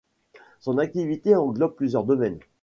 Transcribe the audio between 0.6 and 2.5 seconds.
Son activité englobe plusieurs domaines.